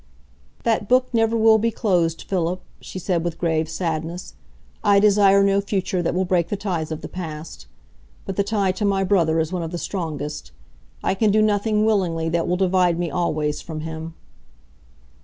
[0.63, 4.33] "That book never will be closed, Philip," she said, with grave sadness;
[4.83, 7.67] "I desire no future that will break the ties of the past.
[8.25, 10.49] But the tie to my brother is one of the strongest.
[11.03, 14.15] I can do nothing willingly that will divide me always from him."